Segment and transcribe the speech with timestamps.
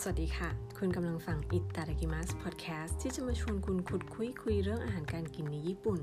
[0.00, 5.98] สวัสดีค่ะ คุณกำลังฟังอิตาดากิมัสพอดแคสต์ที่จะมาชวนคุณขุดคุยคุยเรื่องอาหารการกินในญี่ปุ่น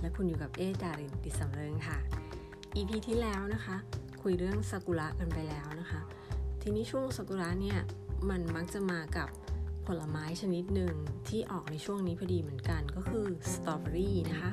[0.00, 1.98] และคุณอยู่กับเอดารินดิสำเริงค่ะ
[2.76, 3.76] EP ที่แล้วนะคะ
[4.22, 6.00] คุยเรื่องซากุระกันไปแล้วนะคะ
[6.62, 7.78] ทีนี้ช่วงซากุระเนี่ย
[8.30, 9.28] มันมักจะมากับ
[9.86, 10.94] ผลไม้ชนิดหนึ่ง
[11.28, 14.50] ที่ออกในช่วงนี้พอดีเหมือนกันก็คือสตรอเบอรี่นะคะ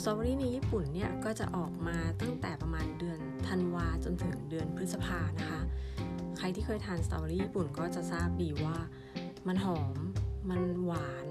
[0.00, 5.60] สตรอเบอรี่ในญี่ปุ่นเนี่ยก็จะออกมาตั้งแต่ประมาณเดือนธันวาจนถึงเดือนพฤษภานะคะ
[6.36, 8.76] ใครที่เคยทานสตรอเบอรี่ญี่ปุ่นก็จะทราบดีว่า
[9.46, 9.96] มันหอม
[10.50, 11.28] มันหวาน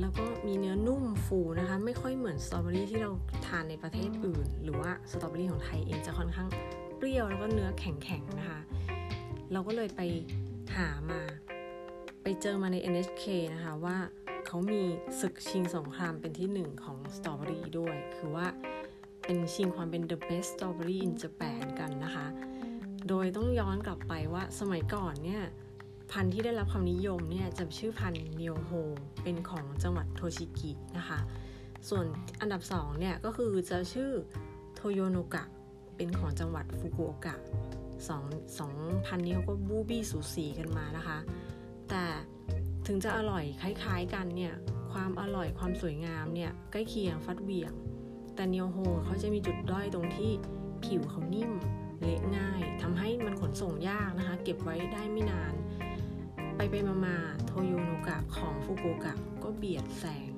[0.00, 3.10] แล้วก็มีเนื้อนุ่มฟูนะคะ ไม่ค่อยเหมือนสตรอเบอรี่ที่เรา
[3.46, 6.48] ทานในประเทศอื่น หรือว่าสตรอเบอรี่ของไทยเองจะค่อนข้าง
[6.96, 8.60] เปรี้ยวแล้วก็เนื้อแข็งๆนะคะ
[9.52, 10.00] เราก็เลยไป
[10.76, 11.20] หามา
[12.22, 13.96] ไปเจอมาใน NHK นะคะว่า
[14.54, 14.84] เขามี
[15.20, 18.46] ศึกชิงสงครามเป็นที่หนึ่งของสตรอเบอรี่ด้วย คือว่า
[19.24, 22.26] เป็นชิงความเป็น the best strawberry in Japan กันนะคะ
[23.08, 25.42] โดยต้องย้อนกลับไปว่าสมัยก่อนเนี่ย
[26.12, 28.70] พันธุ์ที่ได้รับความนิยมเนี่ยจะชื่อพันธุ์เนียวโฮ
[29.22, 31.18] เป็นของจังหวัดโทชิกินะคะ
[31.88, 32.04] ส่วน
[32.40, 34.10] อันดับ2เนี่ยก็คือจะชื่อ
[34.74, 35.44] โทโยโนกะ
[35.96, 37.36] เป็นของจังหวัดฟุกุโอกะ
[38.08, 38.24] สอง
[38.58, 38.74] สอง
[39.06, 41.18] พันนี้เขาก็บูบี้สูสีกันมานะคะ
[41.90, 42.04] แต่
[42.86, 44.54] ถึงจะอร่อยคล้ายๆกันเนี่ย
[44.92, 47.72] ความอร่อยความสวยงามเนี่ยใกล้เคียงฟัดเวียง
[48.34, 50.32] แต่เนียวโฮเขาจะมีจุดด้อยตรงที่
[50.84, 51.52] ผิวเขานิ่ม
[52.00, 55.54] เละง่ายทำให้มันขนส่งยากนะคะ เก็บไว้ได้ไม่นาน
[56.56, 60.28] ไปไปมามาโทโยโนกะของฟุกุโอกะก็เบียดแซง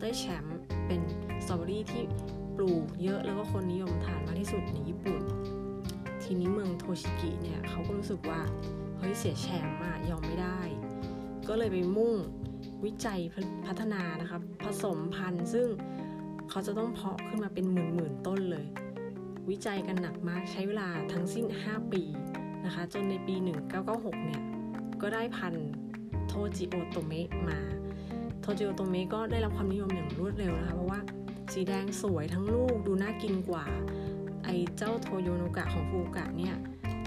[0.00, 1.00] ได้แชมป์เป็น
[1.44, 2.04] สตรอเบอรี่ที่
[2.56, 5.22] ปลูกเยอะแล้วก็คนนิยมทานมากที่สุดในญี่ปุ่น
[6.22, 8.40] ทีนี้เมืองโทชิกิเนี่ยเขาก็รู้สึกว่า
[8.98, 10.60] เฮ้ยเสียแชมป์อะยอมไม่ได้
[11.48, 12.14] ก็เลยไปมุ่ง
[12.84, 13.20] วิจัย
[13.66, 15.68] พัฒนานะคะผสมพันธุ์ซึ่ง
[16.50, 18.66] เขาจะต้องเพาะขึ้นมาเป็นหมื่นๆต้นเลย
[19.50, 22.02] วิจัยกันหนักมากใช้เวลาทั้งสิ้น 5 ปี
[22.64, 23.34] นะคะ จนในปี
[23.80, 24.42] 1996 เนี่ย
[25.02, 25.68] ก็ได้พันธุ์
[26.26, 27.58] โทจิโอโตเมะมา
[28.40, 31.00] โทจิโอโตเมะก็ได้รับความนิยมอย่างรวดเร็วนะคะ เพราะว่า
[31.52, 33.64] สีแดงสวยทั้งลูกดูน่ากินกว่า
[34.44, 36.56] ไอเจ้าโทโยโนกะของฟูกะเนี่ย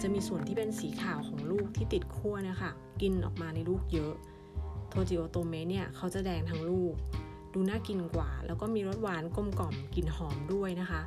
[0.02, 2.72] จะมีส่วนที่เป็นสีขาวของลูกที่ติดขั้วนะคะ
[3.02, 4.14] กินออกมาในลูกเยอะ
[4.92, 6.94] โทจิโอโตเมะเนี่ยเขาจะแดงทั้งลูก
[7.54, 11.02] ดูน่ากินกว่า แล้วก็มีรสหวานกลมกล่อมกลิ่นหอมด้วยนะคะ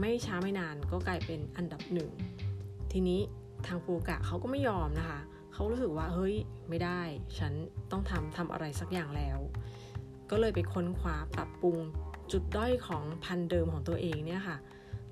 [0.00, 2.10] ไม่ช้าไม่นานก็กลายเป็นอันดับหนึ่ง
[2.92, 3.20] ทีนี้
[3.66, 5.20] ทางฟูกะเขาก็ไม่ยอมนะคะ
[5.52, 6.34] เขารู้สึกว่าเฮ้ย
[6.68, 7.00] ไม่ได้
[7.38, 7.52] ฉัน
[7.90, 9.38] ต้องทำทำอะไรสักอย่างแล้ว
[10.30, 11.78] ก็เลยไปค้นคว้าปรับปรุง
[12.32, 14.56] จุดด้อยของพันธุ์เดิมของตัวเองเนี่ยค่ะ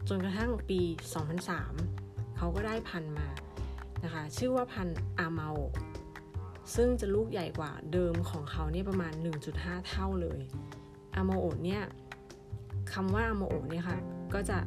[0.09, 0.81] จนกระทั่งปี
[1.59, 3.28] 2003 เขาก็ได้พันธุ์มา
[4.04, 5.50] นะคะ ชื่อว่าพันธุ์อาเมา
[5.90, 9.12] โซึ่งจะลูกใหญ่กว่าเดิมของเขาเนี่ยประมาณ
[9.50, 10.41] 1.5 เท่าเลย
[11.14, 11.82] อามโอเนี่ย
[12.92, 13.98] คำว่าอามโอเนี่ยค่ะ
[14.34, 14.58] ก็จะ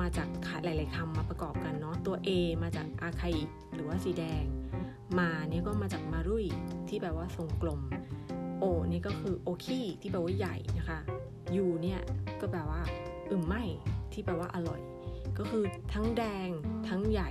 [0.00, 0.28] มาจาก
[0.64, 2.30] หลาย ๆคำมาประกอบกันเนาะตัว A
[2.62, 4.44] มาจากอาคาอิหรือว่าสีแดง
[5.18, 6.46] มาเนี่ยก็มาจากมารุย
[6.88, 7.80] ที่แปลว่าทรงกลม
[8.58, 11.00] โอนี่ก็คือโอคีที่แปลว่าใหญ่นะคะ
[11.56, 12.00] ยูเนี่ย
[12.40, 12.80] ก็แปลว่า
[13.30, 13.62] อึมไม่
[14.12, 14.80] ที่แปลว่าอร่อย
[15.38, 16.48] ก็คือทั้งแดง
[16.88, 17.30] ทั้งใหญ่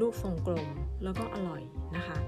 [0.00, 0.68] ลูกทรงกลม
[1.04, 1.62] แล้วก็อร่อย
[1.96, 2.18] นะคะ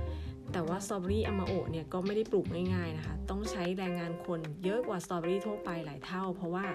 [0.53, 6.67] แต่ว่าสตรอเบอรี่อามาโอะเนี่ยก็ไม่ได้ปลูกง่ายๆนะคะ ต้องใช้แรงงานคนเยอะกว่าสตรอเบอรี่ทั่วไปหลายเท่า เพราะว่า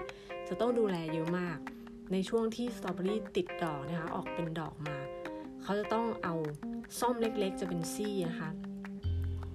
[0.48, 1.58] จะต้องดูแลเยอะมาก
[2.12, 4.96] ในช่วงที่สตรอเบอรี่ติดดอกนะคะ ออกเป็นดอกมา
[5.62, 6.34] เขาจะต้องเอา
[7.00, 8.50] ซ่อมเล็กๆ จะเป็นซี่นะคะ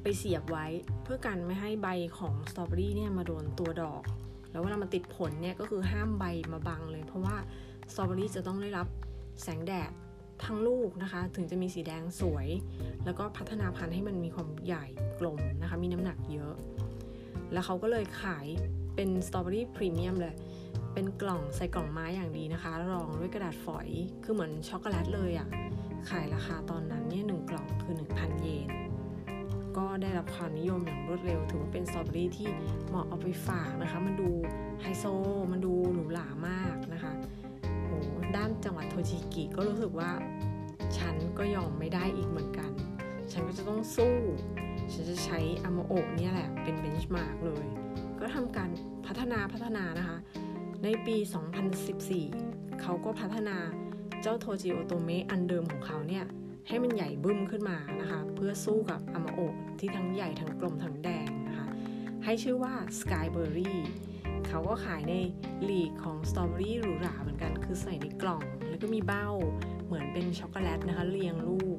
[0.01, 0.65] ไปเสียบไว้
[1.03, 1.87] เพื่อกันไม่ให้ใบ
[2.19, 4.03] ของสตรอเบอรี่เนี่ยมาโดนตัวดอก
[4.51, 7.35] แล้วเวลามันติดผลเนี่ยก็คือห้ามใบมาบังเลย เพราะว่า
[7.91, 8.87] สตรอเบอรี่จะต้องได้รับ
[9.41, 9.91] แสงแดด
[10.43, 12.47] ทั้งลูกนะคะ ถึงจะมีสีแดงสวย
[13.05, 14.85] แล้วก็พัฒนาพันธุ์ให้มันมีความใหญ่
[15.19, 16.53] กลมนะคะ มีน้ำหนักเยอะ
[17.53, 18.45] แล้วเขาก็เลยขาย
[18.95, 20.35] เป็นสตรอเบอรี่พรีเมียมเลย
[20.93, 23.87] เป็นกล่องใส่กล่องไม้อย่างดีนะคะ รองด้วยกระดาษฝอย
[24.23, 25.47] คือเหมือนช็อกโกแลตเลยอะ่ะ
[26.09, 28.69] ขายราคาตอนนั้นเนี่ยหนึ่งกล่องคือ 1,000 เยน
[29.77, 32.47] ก็ได้รับความนิยมอย่างรวดเร็ว ถือว่าเป็นสตรอเบอรี่ที่
[32.87, 34.29] เหมาะเอาไปฝากนะคะ มันดู
[34.81, 35.05] ไฮโซ
[35.51, 37.11] มันดูหรูหรามากนะคะ
[38.37, 40.11] ด้านจังหวัดโทชิกิก็รู้สึกว่า
[40.97, 42.71] ฉันก็ยอมไม่ได้อีกเหมือนกัน
[43.31, 44.15] ฉันก็จะต้องสู้
[44.93, 47.65] ฉันจะใช้อามาโอะเนี่ยแหละ เป็น benchmark เลย
[48.19, 48.69] ก็ทำการ
[49.07, 50.17] พัฒนาพัฒนานะคะ
[50.83, 51.17] ในปี
[52.19, 53.57] 2014 เขาก็พัฒนา
[54.21, 56.25] เจ้าโทจิโอโตเมะอันเดิมของเขาเนี่ย
[56.67, 61.67] ให้มันใหญ่บึ้มขึ้นมานะคะ เพื่อสู้กับอามาโอะที่ทั้งใหญ่ทั้งกลมทั้งแดงนะคะ
[62.23, 63.73] ให้ชื่อว่า Skyberry
[64.55, 65.15] เขาก็ขายใน
[65.63, 69.27] ลีกของสตรอเบอรี่หรูหราเหมือนกัน คือใส่ในกล่อง แล้วก็มีเบ้า
[69.85, 71.77] เหมือนเป็นช็อกโกแลตนะคะเรียงลูก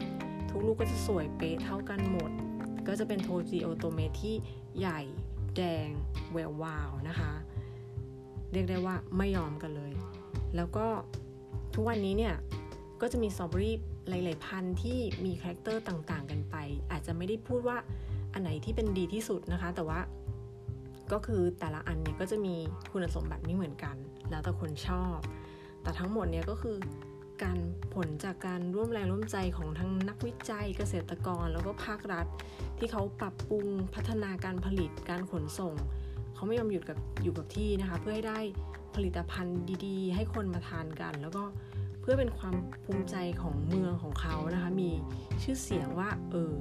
[0.51, 2.31] ทุกลูกก็จะสวยเป๊ะเท่ากันหมด
[2.89, 4.35] ก็จะเป็นโทจิโอโตเมะที่
[4.79, 5.01] ใหญ่
[5.57, 5.89] แดง
[6.33, 7.33] แวววาวนะคะ
[8.53, 9.93] เรียกได้ว่าไม่ยอมกันเลย
[10.57, 10.87] แล้วก็
[11.75, 12.35] ทุกวันนี้เนี่ย
[13.01, 13.77] ก็จะมีสตรอเบอรี่
[14.09, 16.57] หลาย ๆ พันธุ์ที่มี character ต่าง ๆ กันไป
[16.91, 17.79] อาจจะไม่ได้พูดว่า
[18.33, 20.01] อันไหนที่เป็นดีที่สุดนะคะ แต่ว่า
[21.13, 22.55] ก็คือแต่ละอันเนี่ยก็จะมี
[22.93, 23.97] คุณสมบัติไม่เหมือนกัน
[24.31, 25.19] แล้วแต่คนชอบ
[25.83, 26.77] แต่ทั้งหมดเนี่ยก็คือ
[27.43, 27.59] การ
[27.95, 32.27] ผลจากการร่วมแรงร่วมใจของทั้งนักวิจัยเกษตรกร แล้วก็ภาครัฐ
[32.79, 35.75] ที่เขาปรับปรุงพัฒนาการผลิตการขนส่ง
[36.35, 38.41] เขาไม่ยอมหยุดกับอยู่กับที่นะคะ เพื่อให้ได้
[38.95, 41.43] ผลิตภัณฑ์ดี ๆ ให้คนมาทานกัน แล้วก็
[42.05, 42.55] เพื่อเป็นความ
[42.85, 44.91] ภูมิใจของเมืองของเขานะคะ มี
[45.43, 46.53] ชื่อเสียงว่าเออ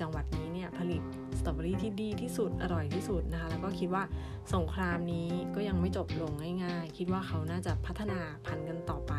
[0.00, 1.02] จังหวัดนี้เนี่ยผลิต
[1.38, 4.04] สตรอเบอรี่ที่ดีที่สุดอร่อยที่สุดนะคะ แล้วก็คิดว่า
[4.54, 6.32] สงครามนี้ก็ยังไม่จบลง
[6.64, 9.12] ง่าย ๆ คิดว่าเขาน่าจะพัฒนาพันธุ์กันต่อไป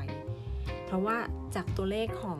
[0.86, 1.18] เพราะว่า
[1.56, 2.39] จากตัวเลขของ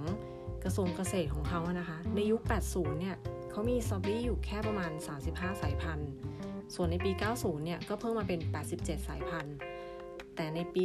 [0.64, 2.42] กระทรวงเกษตรของเขานะคะ ในยุค
[2.72, 3.16] 80 เนี่ย
[3.52, 4.92] เขามีสตรอเบอรี่อยู่แค่ประมาณ
[5.28, 6.10] 35 สายพันธุ์
[6.76, 8.40] ส่วนในปี 90 เนี่ยก็เพิ่มมาเป็น
[8.76, 9.56] 87 สายพันธุ์
[10.40, 10.84] แต่ในปี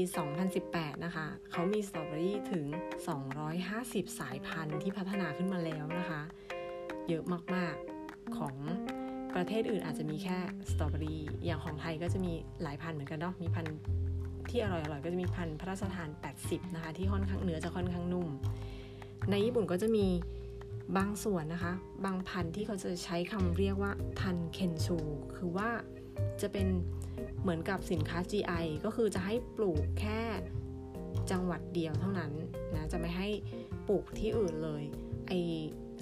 [0.52, 2.64] 2018 นะคะ เขามีสตรอเบอรี่ถึง
[3.42, 6.22] 250 สายพันธุ์ที่พัฒนาขึ้นมาแล้วนะคะ
[7.08, 7.24] เยอะ
[7.54, 7.74] มาก
[8.04, 8.56] ๆ ของ
[9.34, 10.38] ประเทศอื่นอาจจะมีแค่
[10.70, 13.76] สตรอเบอรี่ อย่างของไทยก็จะมีหลายพันธุ์เหมือนกันเนาะ มีพันธุ์
[14.50, 16.08] ที่อร่อยๆ ก็จะมีพันธุ์พระราชทาน
[16.42, 18.28] 80 นะคะ ที่ค่อนข้างเนื้อจะค่อนข้างนุ่ม
[19.30, 20.06] ในญี่ปุ่นก็จะมี
[20.96, 21.72] บางส่วนนะคะ
[22.04, 24.98] บางพันธุ์ที่เขาจะใช้คำเรียกว่าทันเคนชู
[25.36, 25.70] คือว่า
[26.42, 26.66] จะเป็น
[27.42, 30.20] เหมือนกับสินค้า GI ก็คือจะให้ปลูกแค่
[31.30, 32.32] จังหวัดเดียวเท่านั้น
[32.74, 33.28] นะจะไม่ให้
[33.88, 34.82] ปลูกที่อื่นเลย
[35.28, 35.32] ไอ้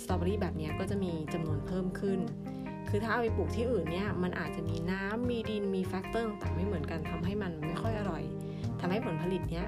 [0.02, 2.20] สตรอเบอรี่แบบนี้ก็จะมีจำนวนเพิ่มขึ้น
[2.88, 8.22] คือถ้าเอาไปปลูกที่อื่นเนี่ยมันอาจจะมีน้ำมีดินมี factor ต่างไม่เหมือนกันทำให้มันไม่ค่อยอร่อย
[8.80, 9.66] ทำให้ผลผลิตเนี้ย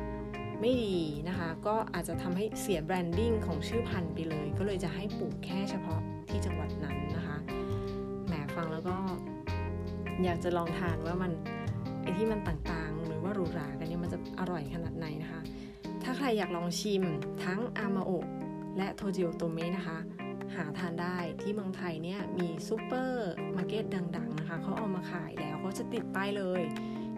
[0.61, 0.97] ไม่ดี
[1.29, 7.39] นะคะ ก็อาจจะทำให้เสีย branding ของชื่อพันธุ์ไปเลย ก็เลยจะให้ปลูกแค่เฉพาะที่จังหวัดนั้นนะคะ
[8.27, 8.97] แหมฟังแล้วก็
[10.25, 11.33] อยากจะลองทานว่ามัน
[12.03, 15.41] ไอ้ที่มันต่างๆ หรือว่าหรูหรากันเนี่ยมันจะอร่อยขนาดไหนนะคะ
[16.05, 17.03] ถ้าใครอยากลองชิม
[17.45, 18.27] ทั้งอามาโอะ
[18.77, 19.99] และโทจิโอโตเมะนะคะ
[20.55, 23.85] หาทานได้ที่เมืองไทยเนี่ยมีซูเปอร์มาร์เก็ต
[24.17, 26.63] ดัง ๆ นะคะเขาเอามาขายแล้วเขาจะติดป้ายเลย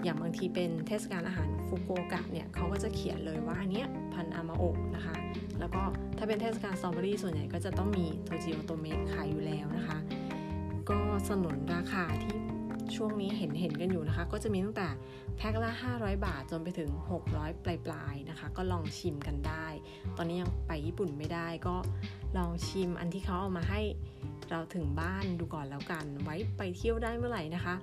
[0.03, 5.15] อย่างบางทีเป็นเทศกาลอาหารฟุกุโอกะเนี่ยเขาก็จะเขียนเลยว่าอันเนี้ยพันธุ์อามาโอะนะคะ
[5.61, 5.83] แล้วก็
[6.19, 9.99] ถ้าเป็นเทศกาลสตรอเบอรี่ส่วนใหญ่ก็จะต้องมีโทจิโอโตเมะขายอยู่แล้วนะคะ
[10.91, 10.99] ก็
[11.29, 12.37] สนนราคาที่
[12.95, 14.89] ช่วงนี้เห็นเห็นกันอยู่นะคะ ก็จะมีตั้งแต่
[15.37, 16.91] แพ็คละ 500 บาทจนไปถึง
[17.27, 19.67] 600 ปลายๆนะคะ ก็ลองชิมกันได้
[20.17, 21.77] ตอนนี้ยังไปญี่ปุ่นไม่ได้ก็
[22.37, 23.81] ลองชิมอันที่เขาเอามาให้
[24.51, 27.75] เราถึงบ้านดูก่อนแล้วกัน ไว้ไปเที่ยวได้เมื่อไหร่นะคะ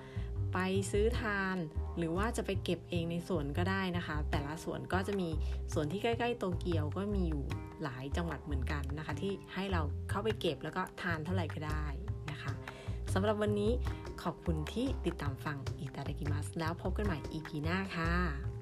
[0.53, 0.57] ไป
[0.91, 1.57] ซื้อทาน
[1.97, 5.29] หรือว่าจะไปเก็บเองในสวนก็ได้นะคะ แต่ละสวนก็จะมี
[5.73, 7.43] สวนที่ใกล้ๆโตเกียวก็มีอยู่
[7.83, 11.85] หลายจังหวัดเหมือนกันนะคะ ที่ให้เราเข้าไปเก็บแล้วก็ทานเท่าไหร่ก็ได้
[12.31, 12.51] นะคะ
[13.13, 13.71] สำหรับวันนี้
[14.23, 18.52] ขอบคุณที่ติดตามฟังอิตาเดกิมัสแล้วพบกันใหม่ EP หน้าค่ะ